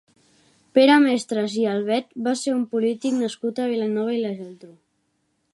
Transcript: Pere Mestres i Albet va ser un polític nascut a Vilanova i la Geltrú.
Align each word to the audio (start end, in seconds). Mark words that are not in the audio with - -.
Pere 0.77 0.95
Mestres 1.03 1.57
i 1.63 1.67
Albet 1.75 2.17
va 2.29 2.35
ser 2.45 2.55
un 2.57 2.65
polític 2.73 3.17
nascut 3.21 3.65
a 3.67 3.71
Vilanova 3.77 4.17
i 4.19 4.21
la 4.27 4.37
Geltrú. 4.43 4.75